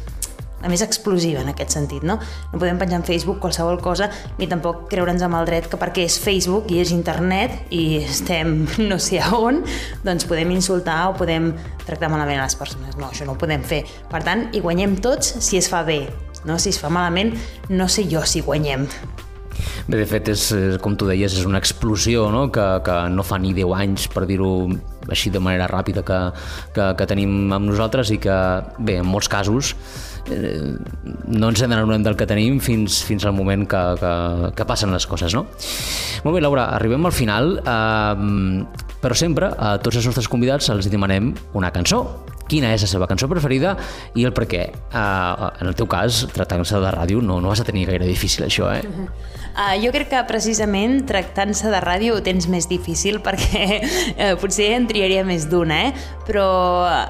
la 0.64 0.72
més 0.72 0.84
explosiva 0.86 1.44
en 1.44 1.52
aquest 1.52 1.76
sentit, 1.76 2.06
no? 2.08 2.18
No 2.54 2.60
podem 2.60 2.80
penjar 2.80 3.02
en 3.02 3.08
Facebook 3.08 3.42
qualsevol 3.44 3.82
cosa 3.84 4.10
ni 4.40 4.48
tampoc 4.52 4.88
creure'ns 4.92 5.24
amb 5.26 5.38
el 5.42 5.50
dret 5.50 5.68
que 5.70 5.80
perquè 5.80 6.08
és 6.08 6.18
Facebook 6.24 6.72
i 6.72 6.80
és 6.84 6.94
internet 6.96 7.74
i 7.76 8.04
estem 8.04 8.62
no 8.90 9.00
sé 9.04 9.20
a 9.22 9.34
on, 9.36 9.62
doncs 10.06 10.28
podem 10.30 10.56
insultar 10.56 11.02
o 11.12 11.18
podem 11.20 11.52
tractar 11.84 12.12
malament 12.14 12.40
a 12.40 12.48
les 12.48 12.56
persones. 12.60 12.96
No, 12.96 13.12
això 13.12 13.28
no 13.28 13.36
ho 13.36 13.40
podem 13.40 13.64
fer. 13.68 13.84
Per 14.12 14.24
tant, 14.24 14.48
hi 14.54 14.64
guanyem 14.64 14.96
tots 15.04 15.36
si 15.44 15.60
es 15.60 15.68
fa 15.72 15.84
bé. 15.88 16.06
No? 16.48 16.58
Si 16.60 16.74
es 16.74 16.80
fa 16.80 16.90
malament, 16.92 17.36
no 17.72 17.88
sé 17.92 18.08
jo 18.10 18.24
si 18.28 18.44
guanyem. 18.44 18.88
Bé, 19.88 20.00
de 20.00 20.06
fet, 20.08 20.30
és, 20.32 20.48
com 20.84 20.96
tu 20.98 21.08
deies, 21.10 21.36
és 21.36 21.46
una 21.48 21.60
explosió 21.62 22.30
no? 22.34 22.48
Que, 22.54 22.66
que 22.86 22.96
no 23.14 23.26
fa 23.28 23.38
ni 23.42 23.54
10 23.56 23.76
anys, 23.78 24.08
per 24.12 24.26
dir-ho 24.30 24.50
així 25.12 25.32
de 25.34 25.42
manera 25.44 25.68
ràpida, 25.70 26.04
que, 26.08 26.20
que, 26.76 26.88
que 27.00 27.08
tenim 27.10 27.52
amb 27.54 27.68
nosaltres 27.70 28.14
i 28.16 28.20
que, 28.24 28.38
bé, 28.80 28.98
en 29.04 29.10
molts 29.10 29.30
casos, 29.32 29.74
eh, 30.32 30.76
no 31.28 31.50
ens 31.52 31.64
n'adonem 31.66 32.06
del 32.06 32.18
que 32.20 32.28
tenim 32.30 32.60
fins, 32.64 33.02
fins 33.08 33.26
al 33.26 33.36
moment 33.36 33.66
que, 33.70 33.84
que, 34.00 34.14
que 34.58 34.68
passen 34.70 34.94
les 34.94 35.08
coses, 35.10 35.36
no? 35.36 35.48
Molt 36.24 36.38
bé, 36.38 36.44
Laura, 36.44 36.70
arribem 36.78 37.10
al 37.10 37.16
final, 37.16 37.58
eh, 37.60 38.92
però 39.04 39.18
sempre 39.20 39.52
a 39.58 39.76
tots 39.84 40.00
els 40.00 40.08
nostres 40.08 40.30
convidats 40.32 40.70
els 40.72 40.88
demanem 40.92 41.34
una 41.60 41.74
cançó 41.76 42.06
quina 42.50 42.74
és 42.76 42.84
la 42.84 42.90
seva 42.92 43.08
cançó 43.10 43.30
preferida 43.32 43.76
i 44.20 44.26
el 44.28 44.34
per 44.36 44.46
què. 44.52 44.66
Uh, 44.92 45.50
en 45.62 45.70
el 45.72 45.78
teu 45.80 45.88
cas, 45.90 46.24
tractant-se 46.34 46.82
de 46.84 46.92
ràdio, 46.94 47.22
no, 47.24 47.40
no 47.42 47.54
vas 47.54 47.64
a 47.64 47.68
tenir 47.68 47.88
gaire 47.90 48.08
difícil 48.10 48.46
això, 48.48 48.70
eh? 48.74 48.84
Uh, 48.84 49.08
jo 49.82 49.92
crec 49.94 50.10
que 50.10 50.22
precisament 50.30 51.04
tractant-se 51.10 51.70
de 51.70 51.82
ràdio 51.84 52.16
ho 52.18 52.24
tens 52.26 52.48
més 52.50 52.66
difícil 52.70 53.20
perquè 53.26 53.66
uh, 53.84 54.34
potser 54.42 54.72
en 54.78 54.88
triaria 54.90 55.26
més 55.28 55.46
d'una, 55.52 55.84
eh? 55.90 56.08
Però, 56.28 56.48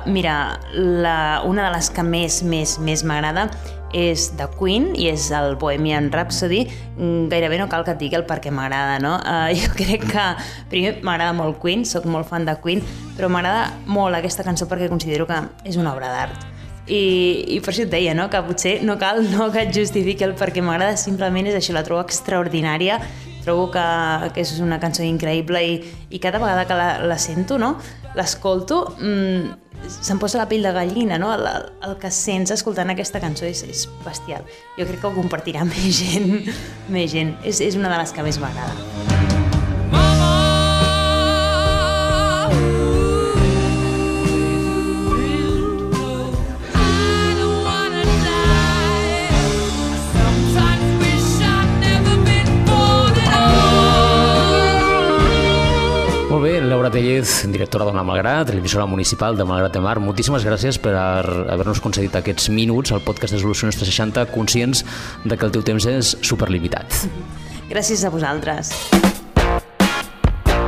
mira, 0.09 0.59
la, 0.73 1.41
una 1.47 1.69
de 1.69 1.77
les 1.77 1.89
que 1.93 2.03
més, 2.03 2.41
més, 2.43 2.77
més 2.83 3.05
m'agrada 3.07 3.47
és 3.93 4.31
de 4.39 4.47
Queen 4.57 4.89
i 4.97 5.07
és 5.11 5.29
el 5.37 5.55
Bohemian 5.61 6.09
Rhapsody. 6.11 6.63
Mm, 6.97 7.27
gairebé 7.31 7.59
no 7.61 7.69
cal 7.69 7.85
que 7.85 7.93
et 7.93 8.01
digui 8.01 8.17
el 8.17 8.25
per 8.29 8.39
què 8.43 8.51
m'agrada, 8.51 8.97
no? 9.03 9.15
Uh, 9.21 9.53
jo 9.59 9.69
crec 9.77 10.07
que, 10.11 10.29
primer, 10.73 10.97
m'agrada 11.05 11.35
molt 11.37 11.61
Queen, 11.61 11.85
sóc 11.87 12.09
molt 12.09 12.27
fan 12.29 12.49
de 12.49 12.57
Queen, 12.63 12.83
però 13.17 13.29
m'agrada 13.31 13.69
molt 13.85 14.17
aquesta 14.17 14.43
cançó 14.43 14.67
perquè 14.67 14.91
considero 14.91 15.29
que 15.29 15.45
és 15.69 15.79
una 15.79 15.93
obra 15.93 16.11
d'art. 16.11 16.52
I, 16.83 17.55
i 17.55 17.59
per 17.63 17.71
això 17.71 17.85
et 17.85 17.91
deia, 17.93 18.13
no? 18.17 18.27
que 18.31 18.41
potser 18.43 18.77
no 18.83 18.97
cal 18.99 19.21
no 19.33 19.49
que 19.53 19.63
et 19.63 19.73
justifiqui 19.75 20.27
el 20.27 20.35
perquè 20.39 20.63
m'agrada, 20.63 20.97
simplement 20.99 21.47
és 21.47 21.57
això, 21.59 21.75
la 21.75 21.83
trobo 21.87 22.03
extraordinària, 22.03 22.99
trobo 23.43 23.69
que, 23.71 23.83
que 24.35 24.43
és 24.43 24.55
una 24.63 24.79
cançó 24.83 25.03
increïble 25.07 25.63
i, 25.63 25.75
i 26.11 26.23
cada 26.23 26.41
vegada 26.43 26.67
que 26.67 26.79
la, 26.79 26.89
la 27.07 27.19
sento, 27.19 27.59
no? 27.59 27.75
l'escolto, 28.17 28.85
mmm, 28.99 29.63
se'm 29.89 30.19
posa 30.21 30.39
la 30.39 30.47
pell 30.47 30.63
de 30.63 30.71
gallina, 30.75 31.17
no? 31.19 31.33
El, 31.33 31.47
el 31.87 31.97
que 31.99 32.11
sents 32.13 32.53
escoltant 32.55 32.93
aquesta 32.93 33.21
cançó 33.23 33.47
és, 33.49 33.63
és 33.67 33.85
bestial. 34.05 34.45
Jo 34.77 34.87
crec 34.87 35.01
que 35.01 35.11
ho 35.11 35.15
compartirà 35.17 35.67
més 35.73 36.03
gent, 36.03 36.51
més 36.93 37.11
gent. 37.15 37.37
És, 37.43 37.63
és 37.63 37.79
una 37.79 37.91
de 37.93 38.03
les 38.03 38.15
que 38.15 38.25
més 38.25 38.41
m'agrada. 38.43 39.32
Laura 56.83 56.99
Tellez, 56.99 57.45
directora 57.47 57.85
d'Ona 57.87 58.01
Malgrat, 58.03 58.49
televisora 58.49 58.83
municipal 58.85 59.37
de 59.39 59.45
Malgrat 59.47 59.71
de 59.71 59.79
Mar, 59.79 60.01
moltíssimes 60.03 60.43
gràcies 60.43 60.75
per 60.83 60.91
haver-nos 60.91 61.79
concedit 61.79 62.17
aquests 62.19 62.49
minuts 62.51 62.91
al 62.91 62.99
podcast 63.05 63.31
de 63.31 63.39
Solucions 63.39 63.79
360, 63.79 64.25
conscients 64.33 64.81
de 65.23 65.37
que 65.37 65.47
el 65.47 65.53
teu 65.55 65.63
temps 65.63 65.87
és 65.87 66.11
superlimitat. 66.27 67.05
Gràcies 67.71 68.03
a 68.03 68.11
vosaltres. 68.11 68.73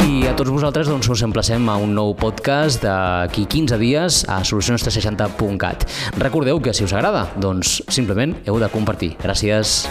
I 0.07 0.24
a 0.31 0.38
tots 0.39 0.55
vosaltres 0.55 0.88
doncs, 0.88 1.12
us 1.12 1.27
emplacem 1.27 1.67
a 1.67 1.75
un 1.84 1.91
nou 2.00 2.15
podcast 2.15 2.79
d'aquí 2.88 3.43
15 3.43 3.84
dies 3.84 4.24
a 4.31 4.39
solucions360.cat. 4.39 5.84
Recordeu 6.15 6.63
que 6.63 6.72
si 6.72 6.88
us 6.88 6.95
agrada, 6.95 7.27
doncs 7.36 7.81
simplement 7.91 8.39
heu 8.48 8.63
de 8.63 8.72
compartir. 8.72 9.17
Gràcies. 9.19 9.81